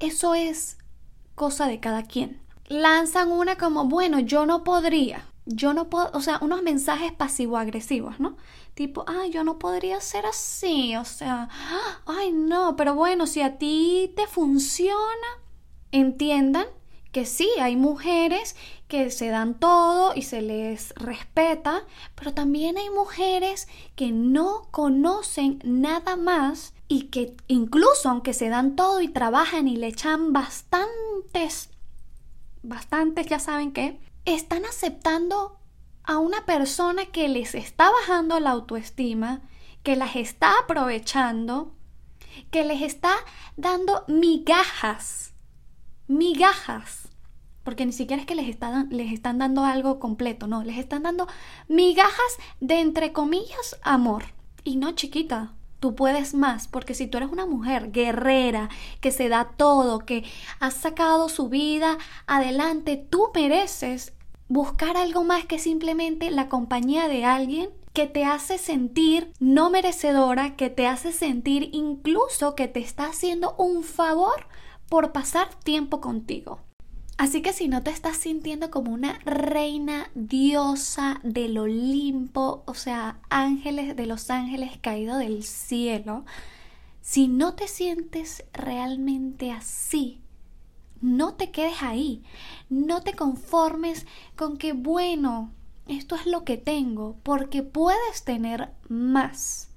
eso 0.00 0.34
es 0.34 0.76
cosa 1.34 1.66
de 1.66 1.80
cada 1.80 2.02
quien 2.02 2.45
lanzan 2.68 3.30
una 3.32 3.56
como, 3.56 3.84
bueno, 3.84 4.20
yo 4.20 4.46
no 4.46 4.64
podría, 4.64 5.26
yo 5.46 5.74
no 5.74 5.88
puedo, 5.88 6.10
o 6.12 6.20
sea, 6.20 6.38
unos 6.40 6.62
mensajes 6.62 7.12
pasivo-agresivos, 7.12 8.18
¿no? 8.20 8.36
Tipo, 8.74 9.04
ay, 9.06 9.30
yo 9.30 9.44
no 9.44 9.58
podría 9.58 10.00
ser 10.00 10.26
así, 10.26 10.96
o 10.96 11.04
sea, 11.04 11.48
ay, 12.06 12.32
no, 12.32 12.76
pero 12.76 12.94
bueno, 12.94 13.26
si 13.26 13.40
a 13.40 13.58
ti 13.58 14.12
te 14.16 14.26
funciona, 14.26 15.28
entiendan 15.92 16.66
que 17.12 17.24
sí, 17.24 17.48
hay 17.60 17.76
mujeres 17.76 18.56
que 18.88 19.10
se 19.10 19.28
dan 19.28 19.54
todo 19.54 20.12
y 20.14 20.22
se 20.22 20.42
les 20.42 20.92
respeta, 20.96 21.84
pero 22.14 22.34
también 22.34 22.76
hay 22.76 22.90
mujeres 22.90 23.68
que 23.94 24.12
no 24.12 24.68
conocen 24.70 25.60
nada 25.64 26.16
más 26.16 26.74
y 26.88 27.04
que 27.04 27.34
incluso 27.48 28.10
aunque 28.10 28.34
se 28.34 28.48
dan 28.50 28.76
todo 28.76 29.00
y 29.00 29.08
trabajan 29.08 29.66
y 29.66 29.76
le 29.76 29.86
echan 29.86 30.32
bastantes 30.32 31.70
bastantes 32.66 33.26
ya 33.26 33.38
saben 33.38 33.72
que, 33.72 34.00
están 34.26 34.64
aceptando 34.64 35.56
a 36.02 36.18
una 36.18 36.44
persona 36.44 37.06
que 37.06 37.28
les 37.28 37.54
está 37.54 37.90
bajando 37.90 38.38
la 38.40 38.50
autoestima, 38.50 39.40
que 39.82 39.96
las 39.96 40.16
está 40.16 40.58
aprovechando, 40.58 41.74
que 42.50 42.64
les 42.64 42.82
está 42.82 43.14
dando 43.56 44.04
migajas, 44.08 45.32
migajas, 46.08 47.08
porque 47.62 47.86
ni 47.86 47.92
siquiera 47.92 48.20
es 48.20 48.26
que 48.26 48.34
les, 48.34 48.56
les 48.90 49.12
están 49.12 49.38
dando 49.38 49.64
algo 49.64 49.98
completo, 49.98 50.46
no, 50.46 50.62
les 50.62 50.78
están 50.78 51.04
dando 51.04 51.28
migajas 51.68 52.36
de 52.60 52.80
entre 52.80 53.12
comillas 53.12 53.78
amor. 53.82 54.24
Y 54.64 54.76
no 54.76 54.92
chiquita, 54.92 55.55
Tú 55.86 55.94
puedes 55.94 56.34
más, 56.34 56.66
porque 56.66 56.94
si 56.94 57.06
tú 57.06 57.18
eres 57.18 57.30
una 57.30 57.46
mujer 57.46 57.92
guerrera, 57.92 58.70
que 59.00 59.12
se 59.12 59.28
da 59.28 59.52
todo, 59.56 60.00
que 60.00 60.24
has 60.58 60.74
sacado 60.74 61.28
su 61.28 61.48
vida 61.48 61.96
adelante, 62.26 62.96
tú 62.96 63.28
mereces 63.32 64.12
buscar 64.48 64.96
algo 64.96 65.22
más 65.22 65.44
que 65.44 65.60
simplemente 65.60 66.32
la 66.32 66.48
compañía 66.48 67.06
de 67.06 67.24
alguien 67.24 67.70
que 67.92 68.08
te 68.08 68.24
hace 68.24 68.58
sentir 68.58 69.32
no 69.38 69.70
merecedora, 69.70 70.56
que 70.56 70.70
te 70.70 70.88
hace 70.88 71.12
sentir 71.12 71.70
incluso 71.70 72.56
que 72.56 72.66
te 72.66 72.80
está 72.80 73.04
haciendo 73.04 73.54
un 73.56 73.84
favor 73.84 74.48
por 74.88 75.12
pasar 75.12 75.54
tiempo 75.54 76.00
contigo. 76.00 76.65
Así 77.18 77.40
que 77.40 77.54
si 77.54 77.66
no 77.66 77.82
te 77.82 77.90
estás 77.90 78.18
sintiendo 78.18 78.70
como 78.70 78.92
una 78.92 79.18
reina 79.24 80.10
diosa 80.14 81.18
del 81.22 81.56
Olimpo, 81.56 82.62
o 82.66 82.74
sea, 82.74 83.18
ángeles 83.30 83.96
de 83.96 84.06
los 84.06 84.28
ángeles 84.28 84.72
caídos 84.82 85.18
del 85.20 85.42
cielo, 85.42 86.26
si 87.00 87.26
no 87.26 87.54
te 87.54 87.68
sientes 87.68 88.44
realmente 88.52 89.50
así, 89.50 90.20
no 91.00 91.34
te 91.34 91.50
quedes 91.50 91.82
ahí, 91.82 92.22
no 92.68 93.02
te 93.02 93.14
conformes 93.14 94.06
con 94.36 94.58
que, 94.58 94.74
bueno, 94.74 95.52
esto 95.86 96.16
es 96.16 96.26
lo 96.26 96.44
que 96.44 96.58
tengo, 96.58 97.16
porque 97.22 97.62
puedes 97.62 98.24
tener 98.24 98.72
más. 98.90 99.70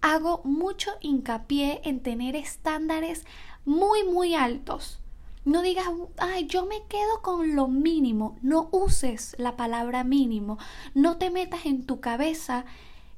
Hago 0.00 0.40
mucho 0.44 0.92
hincapié 1.02 1.82
en 1.84 2.00
tener 2.00 2.36
estándares 2.36 3.26
muy, 3.66 4.04
muy 4.04 4.34
altos. 4.34 5.00
No 5.46 5.62
digas, 5.62 5.86
ay, 6.18 6.48
yo 6.48 6.66
me 6.66 6.82
quedo 6.88 7.22
con 7.22 7.54
lo 7.54 7.68
mínimo. 7.68 8.36
No 8.42 8.68
uses 8.72 9.36
la 9.38 9.56
palabra 9.56 10.02
mínimo. 10.02 10.58
No 10.92 11.18
te 11.18 11.30
metas 11.30 11.66
en 11.66 11.86
tu 11.86 12.00
cabeza 12.00 12.64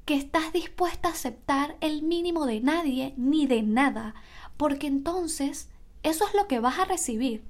que 0.04 0.14
estás 0.14 0.52
dispuesta 0.52 1.08
a 1.08 1.12
aceptar 1.12 1.78
el 1.80 2.02
mínimo 2.02 2.44
de 2.44 2.60
nadie 2.60 3.14
ni 3.16 3.46
de 3.46 3.62
nada, 3.62 4.14
porque 4.58 4.86
entonces 4.86 5.70
eso 6.02 6.26
es 6.26 6.34
lo 6.34 6.46
que 6.48 6.60
vas 6.60 6.78
a 6.78 6.84
recibir. 6.84 7.42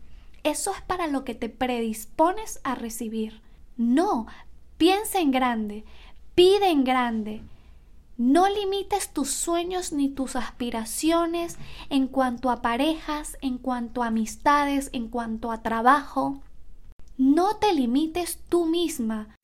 Eso 0.45 0.73
es 0.73 0.81
para 0.83 1.09
lo 1.09 1.25
que 1.25 1.35
te 1.35 1.49
predispones 1.49 2.61
a 2.63 2.77
recibir. 2.77 3.41
No, 3.77 4.29
piensa 4.77 5.19
en 5.19 5.33
grande, 5.33 5.85
pide 6.37 6.71
en 6.71 6.85
grande. 6.85 7.43
No 8.19 8.49
limites 8.49 9.13
tus 9.13 9.31
sueños 9.31 9.93
ni 9.93 10.09
tus 10.09 10.35
aspiraciones 10.35 11.57
en 11.89 12.09
cuanto 12.09 12.51
a 12.51 12.63
parejas, 12.63 13.39
en 13.43 13.59
cuanto 13.59 14.03
a 14.03 14.09
amistades, 14.09 14.91
en 14.93 15.07
cuanto 15.07 15.53
a 15.53 15.63
trabajo. 15.63 16.43
No 17.17 17.59
te 17.59 17.73
limites 17.73 18.41
tú 18.49 18.67
misma, 18.67 19.37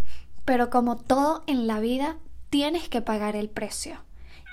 pero 0.45 0.71
como 0.71 0.97
todo 0.97 1.45
en 1.47 1.69
la 1.69 1.79
vida, 1.79 2.17
tienes 2.51 2.89
que 2.89 3.01
pagar 3.01 3.37
el 3.37 3.49
precio. 3.49 3.99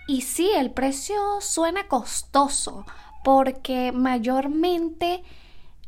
Y 0.08 0.22
sí, 0.22 0.52
el 0.56 0.70
precio 0.70 1.20
suena 1.42 1.88
costoso, 1.88 2.86
porque 3.24 3.92
mayormente 3.92 5.24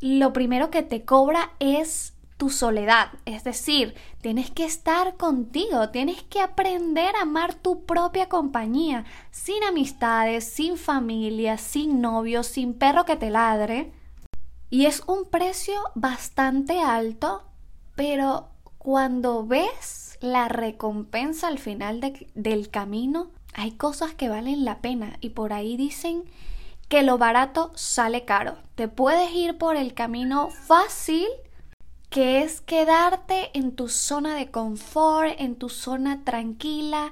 lo 0.00 0.32
primero 0.32 0.72
que 0.72 0.82
te 0.82 1.04
cobra 1.04 1.52
es 1.60 2.13
tu 2.36 2.50
soledad, 2.50 3.12
es 3.24 3.44
decir, 3.44 3.94
tienes 4.20 4.50
que 4.50 4.64
estar 4.64 5.16
contigo, 5.16 5.90
tienes 5.90 6.22
que 6.22 6.40
aprender 6.40 7.14
a 7.16 7.22
amar 7.22 7.54
tu 7.54 7.84
propia 7.84 8.28
compañía, 8.28 9.04
sin 9.30 9.62
amistades, 9.62 10.44
sin 10.44 10.76
familia, 10.76 11.58
sin 11.58 12.00
novio, 12.00 12.42
sin 12.42 12.74
perro 12.74 13.04
que 13.04 13.16
te 13.16 13.30
ladre. 13.30 13.92
Y 14.68 14.86
es 14.86 15.02
un 15.06 15.24
precio 15.24 15.74
bastante 15.94 16.80
alto, 16.80 17.44
pero 17.94 18.48
cuando 18.78 19.46
ves 19.46 20.18
la 20.20 20.48
recompensa 20.48 21.48
al 21.48 21.58
final 21.58 22.00
del 22.34 22.70
camino, 22.70 23.30
hay 23.54 23.72
cosas 23.72 24.14
que 24.14 24.28
valen 24.28 24.64
la 24.64 24.80
pena 24.80 25.16
y 25.20 25.30
por 25.30 25.52
ahí 25.52 25.76
dicen 25.76 26.24
que 26.88 27.02
lo 27.02 27.16
barato 27.16 27.70
sale 27.74 28.24
caro. 28.24 28.56
Te 28.74 28.88
puedes 28.88 29.32
ir 29.32 29.58
por 29.58 29.76
el 29.76 29.94
camino 29.94 30.50
fácil, 30.50 31.26
que 32.14 32.44
es 32.44 32.60
quedarte 32.60 33.50
en 33.54 33.74
tu 33.74 33.88
zona 33.88 34.36
de 34.36 34.52
confort, 34.52 35.34
en 35.36 35.56
tu 35.56 35.68
zona 35.68 36.22
tranquila, 36.22 37.10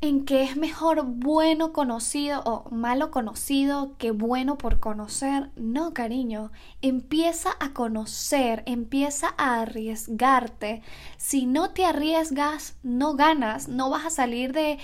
en 0.00 0.24
que 0.24 0.42
es 0.42 0.56
mejor 0.56 1.04
bueno 1.04 1.72
conocido 1.72 2.42
o 2.44 2.68
malo 2.74 3.12
conocido 3.12 3.96
que 3.98 4.10
bueno 4.10 4.58
por 4.58 4.80
conocer. 4.80 5.50
No, 5.54 5.94
cariño, 5.94 6.50
empieza 6.80 7.50
a 7.60 7.72
conocer, 7.72 8.64
empieza 8.66 9.32
a 9.38 9.60
arriesgarte. 9.60 10.82
Si 11.18 11.46
no 11.46 11.70
te 11.70 11.84
arriesgas, 11.84 12.74
no 12.82 13.14
ganas, 13.14 13.68
no 13.68 13.90
vas 13.90 14.06
a 14.06 14.10
salir 14.10 14.52
de 14.52 14.80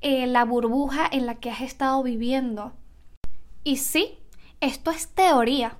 eh, 0.00 0.26
la 0.26 0.46
burbuja 0.46 1.06
en 1.12 1.26
la 1.26 1.34
que 1.34 1.50
has 1.50 1.60
estado 1.60 2.02
viviendo. 2.02 2.72
Y 3.62 3.76
sí, 3.76 4.20
esto 4.62 4.90
es 4.90 5.08
teoría. 5.08 5.76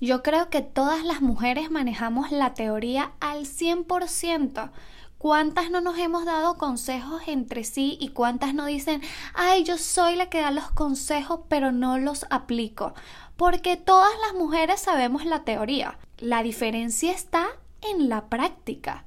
Yo 0.00 0.22
creo 0.22 0.50
que 0.50 0.60
todas 0.60 1.04
las 1.04 1.22
mujeres 1.22 1.70
manejamos 1.70 2.32
la 2.32 2.54
teoría 2.54 3.12
al 3.20 3.46
100%. 3.46 4.70
¿Cuántas 5.18 5.70
no 5.70 5.80
nos 5.80 5.96
hemos 5.98 6.24
dado 6.24 6.58
consejos 6.58 7.22
entre 7.28 7.64
sí 7.64 7.96
y 8.00 8.08
cuántas 8.08 8.52
no 8.54 8.66
dicen, 8.66 9.00
ay, 9.32 9.64
yo 9.64 9.78
soy 9.78 10.16
la 10.16 10.28
que 10.28 10.40
da 10.40 10.50
los 10.50 10.70
consejos 10.72 11.40
pero 11.48 11.72
no 11.72 11.96
los 11.98 12.26
aplico? 12.28 12.92
Porque 13.36 13.76
todas 13.76 14.12
las 14.26 14.34
mujeres 14.34 14.80
sabemos 14.80 15.24
la 15.24 15.44
teoría. 15.44 15.98
La 16.18 16.42
diferencia 16.42 17.12
está 17.12 17.46
en 17.80 18.08
la 18.08 18.28
práctica. 18.28 19.04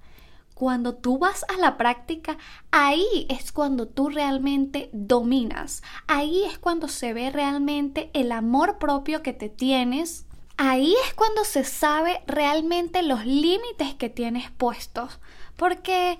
Cuando 0.53 0.95
tú 0.95 1.19
vas 1.19 1.45
a 1.55 1.57
la 1.59 1.77
práctica, 1.77 2.37
ahí 2.71 3.27
es 3.29 3.51
cuando 3.51 3.87
tú 3.87 4.09
realmente 4.09 4.89
dominas. 4.91 5.83
Ahí 6.07 6.45
es 6.45 6.57
cuando 6.57 6.87
se 6.87 7.13
ve 7.13 7.29
realmente 7.29 8.09
el 8.13 8.31
amor 8.31 8.79
propio 8.79 9.21
que 9.21 9.33
te 9.33 9.49
tienes. 9.49 10.26
Ahí 10.57 10.95
es 11.05 11.13
cuando 11.13 11.43
se 11.43 11.63
sabe 11.63 12.21
realmente 12.25 13.03
los 13.03 13.25
límites 13.25 13.93
que 13.95 14.09
tienes 14.09 14.49
puestos. 14.51 15.19
Porque 15.55 16.17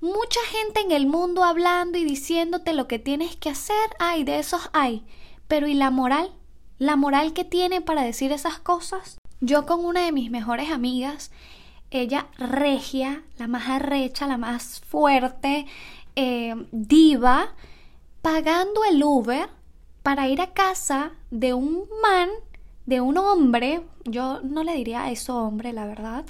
mucha 0.00 0.40
gente 0.50 0.80
en 0.80 0.92
el 0.92 1.06
mundo 1.06 1.44
hablando 1.44 1.98
y 1.98 2.04
diciéndote 2.04 2.72
lo 2.72 2.86
que 2.86 2.98
tienes 2.98 3.36
que 3.36 3.50
hacer, 3.50 3.76
hay 3.98 4.24
de 4.24 4.38
esos 4.38 4.70
hay. 4.72 5.04
Pero 5.48 5.66
¿y 5.66 5.74
la 5.74 5.90
moral? 5.90 6.32
¿La 6.78 6.96
moral 6.96 7.32
que 7.32 7.44
tiene 7.44 7.80
para 7.80 8.02
decir 8.02 8.32
esas 8.32 8.58
cosas? 8.60 9.18
Yo 9.40 9.66
con 9.66 9.84
una 9.84 10.02
de 10.02 10.12
mis 10.12 10.30
mejores 10.30 10.70
amigas 10.70 11.30
ella 11.90 12.28
regia, 12.38 13.22
la 13.36 13.48
más 13.48 13.68
arrecha, 13.68 14.26
la 14.26 14.38
más 14.38 14.80
fuerte, 14.80 15.66
eh, 16.16 16.54
diva, 16.70 17.54
pagando 18.22 18.84
el 18.84 19.02
Uber 19.02 19.48
para 20.02 20.28
ir 20.28 20.40
a 20.40 20.52
casa 20.52 21.12
de 21.30 21.52
un 21.52 21.88
man, 22.02 22.30
de 22.90 23.00
un 23.00 23.18
hombre, 23.18 23.82
yo 24.04 24.40
no 24.42 24.64
le 24.64 24.74
diría 24.74 25.12
eso 25.12 25.36
hombre, 25.36 25.72
la 25.72 25.86
verdad, 25.86 26.24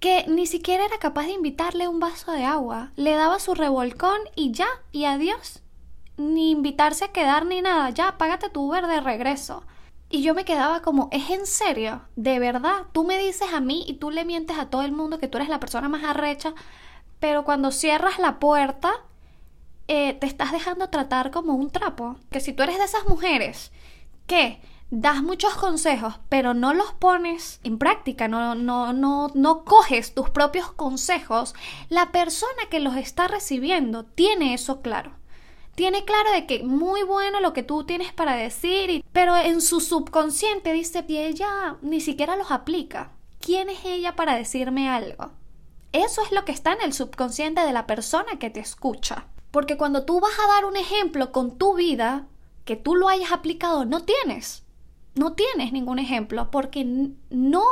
que 0.00 0.24
ni 0.26 0.46
siquiera 0.46 0.86
era 0.86 0.96
capaz 0.96 1.26
de 1.26 1.32
invitarle 1.32 1.86
un 1.86 2.00
vaso 2.00 2.32
de 2.32 2.46
agua, 2.46 2.92
le 2.96 3.14
daba 3.14 3.38
su 3.38 3.52
revolcón 3.52 4.18
y 4.34 4.52
ya, 4.52 4.68
y 4.90 5.04
adiós. 5.04 5.60
Ni 6.16 6.50
invitarse 6.50 7.04
a 7.04 7.12
quedar 7.12 7.44
ni 7.44 7.60
nada, 7.60 7.90
ya, 7.90 8.16
págate 8.16 8.48
tu 8.48 8.62
Uber 8.62 8.86
de 8.86 9.02
regreso. 9.02 9.64
Y 10.08 10.22
yo 10.22 10.32
me 10.32 10.46
quedaba 10.46 10.80
como, 10.80 11.10
¿es 11.12 11.28
en 11.28 11.44
serio? 11.44 12.00
¿De 12.16 12.38
verdad? 12.38 12.86
Tú 12.92 13.04
me 13.04 13.18
dices 13.18 13.52
a 13.52 13.60
mí 13.60 13.84
y 13.86 13.96
tú 13.98 14.10
le 14.10 14.24
mientes 14.24 14.58
a 14.58 14.70
todo 14.70 14.84
el 14.84 14.92
mundo 14.92 15.18
que 15.18 15.28
tú 15.28 15.36
eres 15.36 15.50
la 15.50 15.60
persona 15.60 15.90
más 15.90 16.04
arrecha, 16.04 16.54
pero 17.20 17.44
cuando 17.44 17.70
cierras 17.70 18.18
la 18.18 18.38
puerta, 18.38 18.94
eh, 19.88 20.14
te 20.14 20.26
estás 20.26 20.52
dejando 20.52 20.88
tratar 20.88 21.30
como 21.30 21.52
un 21.52 21.68
trapo. 21.68 22.16
Que 22.30 22.40
si 22.40 22.54
tú 22.54 22.62
eres 22.62 22.78
de 22.78 22.84
esas 22.84 23.06
mujeres 23.06 23.72
que 24.26 24.62
das 24.90 25.22
muchos 25.22 25.54
consejos, 25.54 26.14
pero 26.28 26.54
no 26.54 26.74
los 26.74 26.92
pones 26.92 27.60
en 27.62 27.78
práctica, 27.78 28.28
no, 28.28 28.54
no, 28.54 28.92
no, 28.92 29.30
no 29.34 29.64
coges 29.64 30.14
tus 30.14 30.30
propios 30.30 30.72
consejos, 30.72 31.54
la 31.88 32.10
persona 32.12 32.62
que 32.70 32.80
los 32.80 32.96
está 32.96 33.28
recibiendo 33.28 34.04
tiene 34.04 34.54
eso 34.54 34.80
claro 34.80 35.18
tiene 35.78 36.04
claro 36.04 36.32
de 36.32 36.44
que 36.44 36.64
muy 36.64 37.04
bueno 37.04 37.38
lo 37.38 37.52
que 37.52 37.62
tú 37.62 37.84
tienes 37.84 38.12
para 38.12 38.34
decir, 38.34 39.04
pero 39.12 39.36
en 39.36 39.60
su 39.60 39.78
subconsciente 39.78 40.72
dice 40.72 41.06
que 41.06 41.28
ella 41.28 41.76
ni 41.82 42.00
siquiera 42.00 42.34
los 42.34 42.50
aplica. 42.50 43.12
¿Quién 43.38 43.70
es 43.70 43.84
ella 43.84 44.16
para 44.16 44.34
decirme 44.34 44.90
algo? 44.90 45.30
Eso 45.92 46.20
es 46.24 46.32
lo 46.32 46.44
que 46.44 46.50
está 46.50 46.72
en 46.72 46.82
el 46.82 46.92
subconsciente 46.92 47.60
de 47.60 47.72
la 47.72 47.86
persona 47.86 48.40
que 48.40 48.50
te 48.50 48.58
escucha. 48.58 49.26
Porque 49.52 49.76
cuando 49.76 50.04
tú 50.04 50.18
vas 50.18 50.36
a 50.40 50.52
dar 50.52 50.64
un 50.64 50.76
ejemplo 50.76 51.30
con 51.30 51.56
tu 51.58 51.76
vida, 51.76 52.26
que 52.64 52.74
tú 52.74 52.96
lo 52.96 53.08
hayas 53.08 53.30
aplicado, 53.30 53.84
no 53.84 54.02
tienes. 54.02 54.64
No 55.18 55.32
tienes 55.32 55.72
ningún 55.72 55.98
ejemplo 55.98 56.50
porque 56.50 56.84
no 57.30 57.64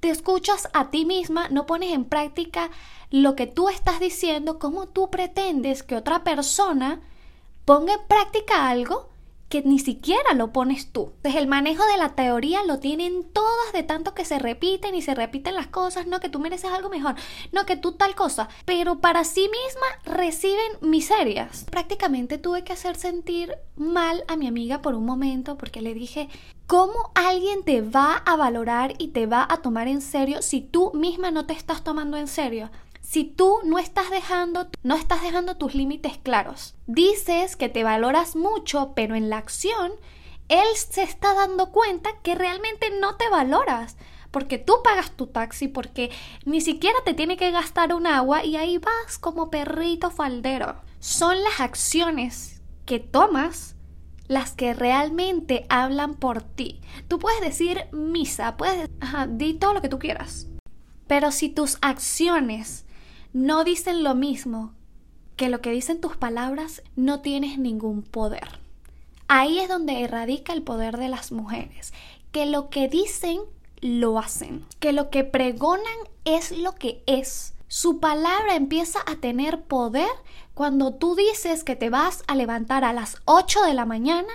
te 0.00 0.10
escuchas 0.10 0.68
a 0.72 0.90
ti 0.90 1.04
misma, 1.04 1.48
no 1.50 1.66
pones 1.66 1.92
en 1.92 2.04
práctica 2.04 2.70
lo 3.10 3.36
que 3.36 3.46
tú 3.46 3.68
estás 3.68 4.00
diciendo, 4.00 4.58
cómo 4.58 4.88
tú 4.88 5.10
pretendes 5.10 5.82
que 5.82 5.94
otra 5.94 6.24
persona 6.24 7.00
ponga 7.64 7.94
en 7.94 8.06
práctica 8.08 8.68
algo 8.68 9.09
que 9.50 9.62
ni 9.62 9.80
siquiera 9.80 10.32
lo 10.34 10.52
pones 10.52 10.92
tú. 10.92 11.12
Desde 11.24 11.40
el 11.40 11.48
manejo 11.48 11.84
de 11.84 11.98
la 11.98 12.14
teoría 12.14 12.64
lo 12.64 12.78
tienen 12.78 13.24
todas 13.24 13.72
de 13.74 13.82
tanto 13.82 14.14
que 14.14 14.24
se 14.24 14.38
repiten 14.38 14.94
y 14.94 15.02
se 15.02 15.14
repiten 15.14 15.56
las 15.56 15.66
cosas, 15.66 16.06
no 16.06 16.20
que 16.20 16.28
tú 16.28 16.38
mereces 16.38 16.70
algo 16.70 16.88
mejor, 16.88 17.16
no 17.50 17.66
que 17.66 17.76
tú 17.76 17.92
tal 17.92 18.14
cosa, 18.14 18.48
pero 18.64 19.00
para 19.00 19.24
sí 19.24 19.50
misma 19.50 20.16
reciben 20.16 20.72
miserias. 20.80 21.66
Prácticamente 21.68 22.38
tuve 22.38 22.62
que 22.62 22.72
hacer 22.72 22.94
sentir 22.96 23.52
mal 23.76 24.22
a 24.28 24.36
mi 24.36 24.46
amiga 24.46 24.82
por 24.82 24.94
un 24.94 25.04
momento 25.04 25.58
porque 25.58 25.82
le 25.82 25.94
dije, 25.94 26.28
¿cómo 26.68 27.10
alguien 27.16 27.64
te 27.64 27.82
va 27.82 28.14
a 28.14 28.36
valorar 28.36 28.94
y 28.98 29.08
te 29.08 29.26
va 29.26 29.44
a 29.50 29.62
tomar 29.62 29.88
en 29.88 30.00
serio 30.00 30.42
si 30.42 30.60
tú 30.60 30.92
misma 30.94 31.32
no 31.32 31.46
te 31.46 31.54
estás 31.54 31.82
tomando 31.82 32.16
en 32.16 32.28
serio? 32.28 32.70
Si 33.10 33.24
tú 33.24 33.58
no 33.64 33.80
estás 33.80 34.08
dejando, 34.08 34.68
no 34.84 34.94
estás 34.94 35.20
dejando 35.22 35.56
tus 35.56 35.74
límites 35.74 36.16
claros. 36.16 36.76
Dices 36.86 37.56
que 37.56 37.68
te 37.68 37.82
valoras 37.82 38.36
mucho, 38.36 38.92
pero 38.94 39.16
en 39.16 39.28
la 39.30 39.38
acción 39.38 39.90
él 40.46 40.64
se 40.76 41.02
está 41.02 41.34
dando 41.34 41.72
cuenta 41.72 42.10
que 42.22 42.36
realmente 42.36 42.86
no 43.00 43.16
te 43.16 43.28
valoras. 43.28 43.96
Porque 44.30 44.58
tú 44.58 44.74
pagas 44.84 45.10
tu 45.16 45.26
taxi, 45.26 45.66
porque 45.66 46.12
ni 46.44 46.60
siquiera 46.60 47.00
te 47.04 47.12
tiene 47.12 47.36
que 47.36 47.50
gastar 47.50 47.92
un 47.94 48.06
agua 48.06 48.44
y 48.44 48.54
ahí 48.54 48.78
vas 48.78 49.18
como 49.18 49.50
perrito 49.50 50.12
faldero. 50.12 50.76
Son 51.00 51.42
las 51.42 51.58
acciones 51.58 52.62
que 52.86 53.00
tomas 53.00 53.74
las 54.28 54.52
que 54.52 54.72
realmente 54.72 55.66
hablan 55.68 56.14
por 56.14 56.42
ti. 56.42 56.80
Tú 57.08 57.18
puedes 57.18 57.40
decir 57.40 57.86
misa, 57.90 58.56
puedes 58.56 58.88
decir 59.26 59.58
todo 59.58 59.74
lo 59.74 59.82
que 59.82 59.88
tú 59.88 59.98
quieras. 59.98 60.46
Pero 61.08 61.32
si 61.32 61.48
tus 61.48 61.76
acciones 61.82 62.86
no 63.32 63.64
dicen 63.64 64.02
lo 64.02 64.14
mismo 64.14 64.74
que 65.36 65.48
lo 65.48 65.60
que 65.60 65.70
dicen 65.70 66.00
tus 66.00 66.16
palabras 66.16 66.82
no 66.96 67.20
tienes 67.20 67.58
ningún 67.58 68.02
poder. 68.02 68.60
Ahí 69.28 69.58
es 69.60 69.68
donde 69.68 70.06
radica 70.06 70.52
el 70.52 70.62
poder 70.62 70.96
de 70.96 71.08
las 71.08 71.32
mujeres, 71.32 71.92
que 72.32 72.46
lo 72.46 72.68
que 72.68 72.88
dicen 72.88 73.40
lo 73.80 74.18
hacen, 74.18 74.66
que 74.80 74.92
lo 74.92 75.08
que 75.10 75.24
pregonan 75.24 75.96
es 76.24 76.50
lo 76.50 76.74
que 76.74 77.02
es. 77.06 77.54
Su 77.68 78.00
palabra 78.00 78.56
empieza 78.56 78.98
a 79.06 79.16
tener 79.16 79.62
poder 79.62 80.10
cuando 80.54 80.94
tú 80.94 81.14
dices 81.14 81.62
que 81.62 81.76
te 81.76 81.88
vas 81.88 82.24
a 82.26 82.34
levantar 82.34 82.84
a 82.84 82.92
las 82.92 83.16
8 83.24 83.62
de 83.62 83.74
la 83.74 83.86
mañana 83.86 84.32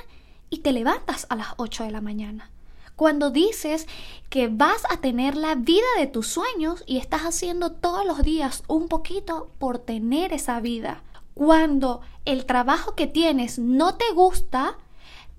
y 0.49 0.59
te 0.59 0.71
levantas 0.71 1.27
a 1.29 1.35
las 1.35 1.49
8 1.57 1.83
de 1.83 1.91
la 1.91 2.01
mañana. 2.01 2.49
Cuando 2.95 3.29
dices 3.29 3.87
que 4.29 4.47
vas 4.47 4.83
a 4.89 4.97
tener 4.97 5.35
la 5.35 5.55
vida 5.55 5.85
de 5.97 6.07
tus 6.07 6.27
sueños 6.27 6.83
y 6.87 6.97
estás 6.97 7.21
haciendo 7.21 7.73
todos 7.73 8.05
los 8.05 8.21
días 8.21 8.63
un 8.67 8.87
poquito 8.87 9.51
por 9.59 9.79
tener 9.79 10.31
esa 10.31 10.59
vida. 10.61 11.03
Cuando 11.33 12.01
el 12.23 12.45
trabajo 12.45 12.95
que 12.95 13.07
tienes 13.07 13.59
no 13.59 13.95
te 13.95 14.11
gusta, 14.13 14.77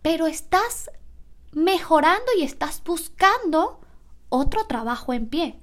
pero 0.03 0.27
estás 0.27 0.91
mejorando 1.53 2.27
y 2.39 2.43
estás 2.43 2.83
buscando 2.85 3.81
otro 4.29 4.67
trabajo 4.67 5.15
en 5.15 5.27
pie. 5.27 5.59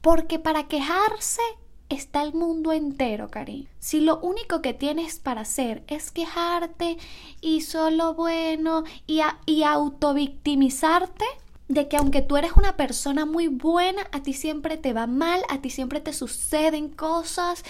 Porque 0.00 0.38
para 0.38 0.68
quejarse 0.68 1.42
está 1.88 2.22
el 2.22 2.34
mundo 2.34 2.72
entero, 2.72 3.28
Karim. 3.28 3.66
Si 3.78 4.00
lo 4.00 4.18
único 4.20 4.62
que 4.62 4.74
tienes 4.74 5.18
para 5.18 5.42
hacer 5.42 5.82
es 5.86 6.10
quejarte 6.10 6.98
y 7.40 7.62
solo 7.62 8.14
bueno 8.14 8.84
y, 9.06 9.20
y 9.46 9.62
autovictimizarte, 9.62 11.24
de 11.68 11.86
que 11.86 11.98
aunque 11.98 12.22
tú 12.22 12.36
eres 12.36 12.52
una 12.56 12.76
persona 12.76 13.26
muy 13.26 13.48
buena, 13.48 14.06
a 14.12 14.22
ti 14.22 14.32
siempre 14.32 14.76
te 14.76 14.92
va 14.92 15.06
mal, 15.06 15.42
a 15.48 15.60
ti 15.60 15.70
siempre 15.70 16.00
te 16.00 16.12
suceden 16.12 16.88
cosas 16.88 17.62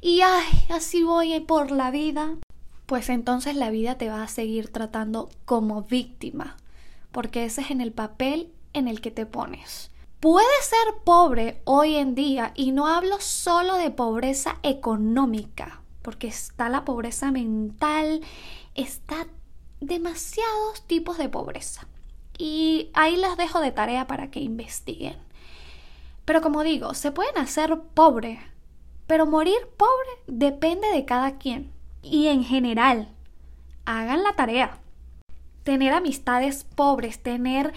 y 0.00 0.20
ay, 0.22 0.46
así 0.70 1.02
voy 1.02 1.38
por 1.40 1.70
la 1.70 1.90
vida, 1.90 2.36
pues 2.86 3.08
entonces 3.08 3.56
la 3.56 3.70
vida 3.70 3.98
te 3.98 4.08
va 4.08 4.22
a 4.22 4.28
seguir 4.28 4.68
tratando 4.72 5.28
como 5.44 5.82
víctima, 5.82 6.56
porque 7.10 7.44
ese 7.44 7.62
es 7.62 7.70
en 7.70 7.80
el 7.80 7.92
papel 7.92 8.48
en 8.72 8.88
el 8.88 9.00
que 9.00 9.10
te 9.10 9.26
pones. 9.26 9.91
Puedes 10.22 10.66
ser 10.66 11.02
pobre 11.02 11.60
hoy 11.64 11.96
en 11.96 12.14
día 12.14 12.52
y 12.54 12.70
no 12.70 12.86
hablo 12.86 13.18
solo 13.18 13.74
de 13.74 13.90
pobreza 13.90 14.58
económica, 14.62 15.82
porque 16.00 16.28
está 16.28 16.68
la 16.68 16.84
pobreza 16.84 17.32
mental, 17.32 18.20
está 18.76 19.26
demasiados 19.80 20.86
tipos 20.86 21.18
de 21.18 21.28
pobreza. 21.28 21.88
Y 22.38 22.90
ahí 22.94 23.16
las 23.16 23.36
dejo 23.36 23.58
de 23.58 23.72
tarea 23.72 24.06
para 24.06 24.30
que 24.30 24.38
investiguen. 24.38 25.16
Pero 26.24 26.40
como 26.40 26.62
digo, 26.62 26.94
se 26.94 27.10
pueden 27.10 27.36
hacer 27.36 27.76
pobre, 27.92 28.38
pero 29.08 29.26
morir 29.26 29.58
pobre 29.76 30.22
depende 30.28 30.86
de 30.92 31.04
cada 31.04 31.36
quien. 31.38 31.72
Y 32.00 32.28
en 32.28 32.44
general, 32.44 33.08
hagan 33.86 34.22
la 34.22 34.36
tarea. 34.36 34.78
Tener 35.64 35.92
amistades 35.92 36.62
pobres, 36.62 37.20
tener 37.20 37.72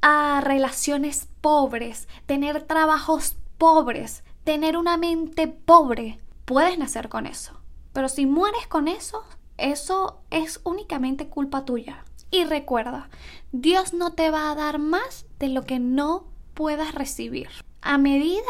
a 0.00 0.40
relaciones 0.42 1.28
pobres, 1.44 2.08
tener 2.24 2.62
trabajos 2.62 3.36
pobres, 3.58 4.24
tener 4.44 4.78
una 4.78 4.96
mente 4.96 5.46
pobre. 5.46 6.18
Puedes 6.46 6.78
nacer 6.78 7.10
con 7.10 7.26
eso. 7.26 7.52
Pero 7.92 8.08
si 8.08 8.24
mueres 8.24 8.66
con 8.66 8.88
eso, 8.88 9.24
eso 9.58 10.22
es 10.30 10.62
únicamente 10.64 11.28
culpa 11.28 11.66
tuya. 11.66 12.02
Y 12.30 12.44
recuerda, 12.44 13.10
Dios 13.52 13.92
no 13.92 14.14
te 14.14 14.30
va 14.30 14.50
a 14.50 14.54
dar 14.54 14.78
más 14.78 15.26
de 15.38 15.48
lo 15.48 15.64
que 15.64 15.78
no 15.78 16.24
puedas 16.54 16.94
recibir. 16.94 17.50
A 17.82 17.98
medida 17.98 18.40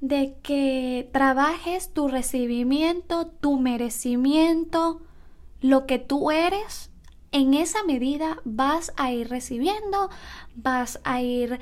de 0.00 0.36
que 0.44 1.10
trabajes 1.12 1.92
tu 1.92 2.06
recibimiento, 2.06 3.26
tu 3.26 3.58
merecimiento, 3.58 5.00
lo 5.60 5.86
que 5.86 5.98
tú 5.98 6.30
eres, 6.30 6.92
en 7.32 7.54
esa 7.54 7.82
medida 7.82 8.38
vas 8.44 8.92
a 8.96 9.10
ir 9.10 9.28
recibiendo, 9.28 10.10
vas 10.54 11.00
a 11.02 11.20
ir 11.20 11.58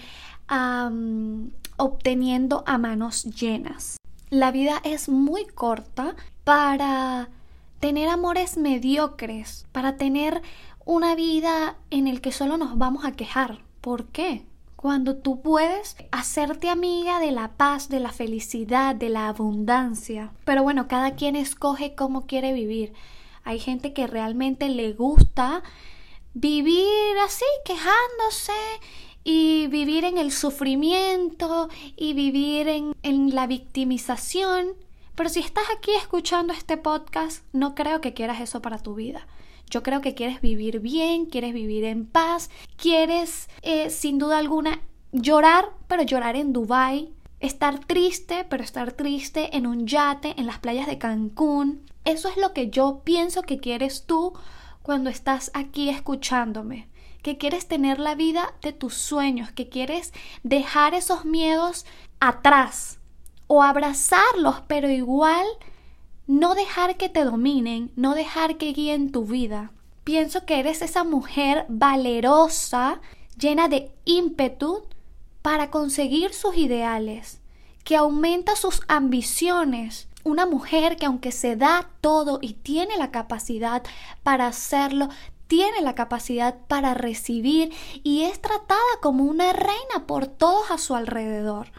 obteniendo 1.76 2.64
a 2.66 2.78
manos 2.78 3.24
llenas. 3.24 3.96
La 4.30 4.50
vida 4.50 4.80
es 4.84 5.08
muy 5.08 5.46
corta 5.46 6.14
para 6.44 7.28
tener 7.80 8.08
amores 8.08 8.56
mediocres, 8.56 9.66
para 9.72 9.96
tener 9.96 10.42
una 10.84 11.14
vida 11.14 11.76
en 11.90 12.06
el 12.06 12.20
que 12.20 12.32
solo 12.32 12.56
nos 12.56 12.78
vamos 12.78 13.04
a 13.04 13.12
quejar. 13.12 13.58
¿Por 13.80 14.06
qué? 14.06 14.44
Cuando 14.76 15.16
tú 15.16 15.40
puedes 15.40 15.96
hacerte 16.10 16.68
amiga 16.68 17.20
de 17.20 17.32
la 17.32 17.48
paz, 17.48 17.88
de 17.88 18.00
la 18.00 18.12
felicidad, 18.12 18.94
de 18.94 19.08
la 19.08 19.28
abundancia. 19.28 20.32
Pero 20.44 20.62
bueno, 20.62 20.88
cada 20.88 21.16
quien 21.16 21.36
escoge 21.36 21.94
cómo 21.94 22.26
quiere 22.26 22.52
vivir. 22.52 22.92
Hay 23.44 23.58
gente 23.58 23.92
que 23.92 24.06
realmente 24.06 24.68
le 24.68 24.92
gusta 24.92 25.62
vivir 26.34 27.18
así, 27.24 27.44
quejándose 27.64 28.52
y 29.24 29.66
vivir 29.68 30.04
en 30.04 30.18
el 30.18 30.32
sufrimiento 30.32 31.68
y 31.96 32.14
vivir 32.14 32.68
en, 32.68 32.94
en, 33.02 33.34
la 33.34 33.46
victimización. 33.46 34.68
Pero 35.14 35.28
si 35.28 35.40
estás 35.40 35.64
aquí 35.76 35.90
escuchando 35.92 36.52
este 36.52 36.76
podcast, 36.76 37.44
no 37.52 37.74
creo 37.74 38.00
que 38.00 38.14
quieras 38.14 38.40
eso 38.40 38.62
para 38.62 38.78
tu 38.78 38.94
vida. 38.94 39.26
Yo 39.68 39.82
creo 39.82 40.00
que 40.00 40.14
quieres 40.14 40.40
vivir 40.40 40.80
bien, 40.80 41.26
quieres 41.26 41.54
vivir 41.54 41.84
en 41.84 42.06
paz, 42.06 42.50
quieres 42.76 43.48
eh, 43.62 43.90
sin 43.90 44.18
duda 44.18 44.38
alguna 44.38 44.80
llorar, 45.12 45.70
pero 45.86 46.02
llorar 46.02 46.36
en 46.36 46.52
Dubai, 46.52 47.12
estar 47.40 47.78
triste, 47.78 48.46
pero 48.48 48.64
estar 48.64 48.92
triste 48.92 49.56
en 49.56 49.66
un 49.66 49.86
yate 49.86 50.34
en 50.38 50.46
las 50.46 50.58
playas 50.58 50.86
de 50.86 50.98
Cancún, 50.98 51.82
eso 52.04 52.28
es 52.28 52.36
lo 52.36 52.52
que 52.52 52.70
yo 52.70 53.02
pienso 53.04 53.42
que 53.42 53.58
quieres 53.58 54.04
tú 54.06 54.32
cuando 54.82 55.10
estás 55.10 55.50
aquí 55.54 55.88
escuchándome. 55.88 56.88
Que 57.22 57.38
quieres 57.38 57.68
tener 57.68 57.98
la 57.98 58.14
vida 58.14 58.54
de 58.62 58.72
tus 58.72 58.94
sueños, 58.94 59.50
que 59.50 59.68
quieres 59.68 60.12
dejar 60.42 60.94
esos 60.94 61.24
miedos 61.24 61.86
atrás 62.20 62.98
o 63.46 63.62
abrazarlos, 63.62 64.62
pero 64.66 64.88
igual 64.88 65.46
no 66.26 66.54
dejar 66.54 66.96
que 66.96 67.08
te 67.08 67.24
dominen, 67.24 67.90
no 67.96 68.14
dejar 68.14 68.56
que 68.56 68.72
guíen 68.72 69.10
tu 69.10 69.24
vida. 69.24 69.72
Pienso 70.04 70.46
que 70.46 70.60
eres 70.60 70.80
esa 70.82 71.02
mujer 71.02 71.66
valerosa, 71.68 73.00
llena 73.36 73.68
de 73.68 73.92
ímpetu 74.04 74.84
para 75.42 75.70
conseguir 75.70 76.32
sus 76.32 76.56
ideales, 76.56 77.40
que 77.82 77.96
aumenta 77.96 78.54
sus 78.54 78.82
ambiciones, 78.86 80.08
una 80.22 80.46
mujer 80.46 80.96
que 80.96 81.06
aunque 81.06 81.32
se 81.32 81.56
da 81.56 81.90
todo 82.00 82.38
y 82.40 82.52
tiene 82.54 82.96
la 82.96 83.10
capacidad 83.10 83.82
para 84.22 84.46
hacerlo, 84.46 85.08
tiene 85.50 85.80
la 85.80 85.96
capacidad 85.96 86.54
para 86.68 86.94
recibir 86.94 87.74
y 88.04 88.22
es 88.22 88.40
tratada 88.40 88.78
como 89.02 89.24
una 89.24 89.52
reina 89.52 90.06
por 90.06 90.28
todos 90.28 90.70
a 90.70 90.78
su 90.78 90.94
alrededor 90.94 91.72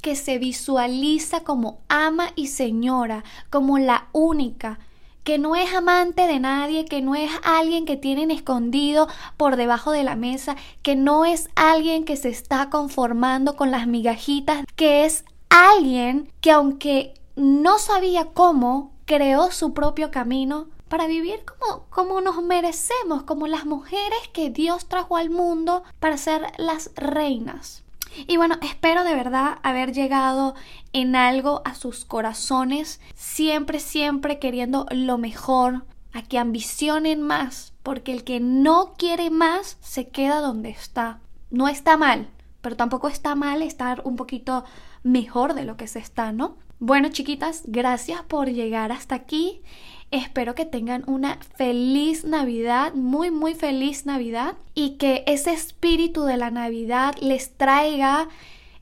que 0.00 0.16
se 0.16 0.38
visualiza 0.38 1.40
como 1.40 1.82
ama 1.90 2.28
y 2.36 2.46
señora, 2.46 3.24
como 3.50 3.78
la 3.78 4.08
única, 4.12 4.78
que 5.24 5.36
no 5.36 5.56
es 5.56 5.74
amante 5.74 6.26
de 6.26 6.40
nadie, 6.40 6.86
que 6.86 7.02
no 7.02 7.16
es 7.16 7.30
alguien 7.44 7.84
que 7.84 7.98
tienen 7.98 8.30
escondido 8.30 9.08
por 9.36 9.56
debajo 9.56 9.90
de 9.90 10.04
la 10.04 10.16
mesa, 10.16 10.56
que 10.80 10.96
no 10.96 11.26
es 11.26 11.50
alguien 11.54 12.06
que 12.06 12.16
se 12.16 12.30
está 12.30 12.70
conformando 12.70 13.56
con 13.56 13.70
las 13.70 13.86
migajitas, 13.86 14.64
que 14.74 15.04
es 15.04 15.26
alguien 15.50 16.32
que 16.40 16.52
aunque 16.52 17.12
no 17.36 17.78
sabía 17.78 18.28
cómo, 18.32 18.92
creó 19.04 19.50
su 19.50 19.74
propio 19.74 20.10
camino 20.10 20.68
para 20.88 21.06
vivir 21.06 21.44
como, 21.44 21.86
como 21.90 22.20
nos 22.20 22.42
merecemos, 22.42 23.22
como 23.22 23.46
las 23.46 23.66
mujeres 23.66 24.18
que 24.32 24.50
Dios 24.50 24.88
trajo 24.88 25.16
al 25.16 25.30
mundo 25.30 25.82
para 26.00 26.16
ser 26.16 26.46
las 26.56 26.90
reinas. 26.96 27.84
Y 28.26 28.36
bueno, 28.36 28.56
espero 28.62 29.04
de 29.04 29.14
verdad 29.14 29.58
haber 29.62 29.92
llegado 29.92 30.54
en 30.92 31.14
algo 31.14 31.62
a 31.64 31.74
sus 31.74 32.04
corazones, 32.04 33.00
siempre, 33.14 33.80
siempre 33.80 34.38
queriendo 34.38 34.86
lo 34.90 35.18
mejor, 35.18 35.84
a 36.12 36.22
que 36.22 36.38
ambicionen 36.38 37.22
más, 37.22 37.74
porque 37.82 38.12
el 38.12 38.24
que 38.24 38.40
no 38.40 38.94
quiere 38.96 39.30
más 39.30 39.76
se 39.80 40.08
queda 40.08 40.40
donde 40.40 40.70
está. 40.70 41.20
No 41.50 41.68
está 41.68 41.96
mal, 41.96 42.28
pero 42.68 42.76
tampoco 42.76 43.08
está 43.08 43.34
mal 43.34 43.62
estar 43.62 44.02
un 44.04 44.16
poquito 44.16 44.62
mejor 45.02 45.54
de 45.54 45.64
lo 45.64 45.78
que 45.78 45.86
se 45.86 46.00
está, 46.00 46.32
¿no? 46.32 46.58
Bueno, 46.78 47.08
chiquitas, 47.08 47.62
gracias 47.64 48.20
por 48.24 48.50
llegar 48.50 48.92
hasta 48.92 49.14
aquí. 49.14 49.62
Espero 50.10 50.54
que 50.54 50.66
tengan 50.66 51.02
una 51.06 51.38
feliz 51.56 52.26
Navidad, 52.26 52.92
muy, 52.92 53.30
muy 53.30 53.54
feliz 53.54 54.04
Navidad 54.04 54.54
y 54.74 54.98
que 54.98 55.24
ese 55.26 55.54
espíritu 55.54 56.24
de 56.24 56.36
la 56.36 56.50
Navidad 56.50 57.14
les 57.22 57.56
traiga 57.56 58.28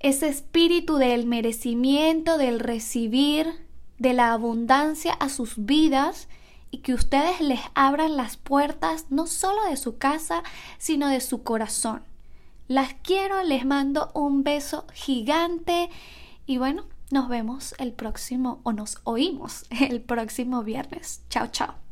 ese 0.01 0.27
espíritu 0.27 0.96
del 0.96 1.25
merecimiento, 1.25 2.38
del 2.38 2.59
recibir, 2.59 3.46
de 3.99 4.14
la 4.14 4.33
abundancia 4.33 5.12
a 5.12 5.29
sus 5.29 5.64
vidas 5.64 6.27
y 6.72 6.79
que 6.79 6.92
ustedes 6.92 7.40
les 7.40 7.61
abran 7.75 8.16
las 8.16 8.37
puertas 8.37 9.07
no 9.11 9.29
solo 9.29 9.62
de 9.70 9.77
su 9.77 9.96
casa, 9.96 10.42
sino 10.77 11.07
de 11.07 11.20
su 11.20 11.44
corazón. 11.44 12.03
Las 12.68 12.94
quiero, 12.94 13.42
les 13.42 13.64
mando 13.64 14.11
un 14.14 14.42
beso 14.42 14.87
gigante 14.92 15.88
y 16.46 16.59
bueno, 16.59 16.85
nos 17.11 17.29
vemos 17.29 17.74
el 17.79 17.92
próximo 17.92 18.61
o 18.64 18.72
nos 18.72 18.98
oímos 19.05 19.66
el 19.70 20.00
próximo 20.00 20.62
viernes. 20.62 21.22
Chao, 21.31 21.46
chao. 21.48 21.86